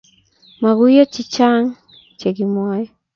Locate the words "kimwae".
2.35-2.85